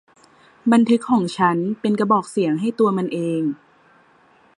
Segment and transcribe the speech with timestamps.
[0.71, 3.41] บันทึกของฉันเป็นกระบอกเสียงให้ตัวมันเอง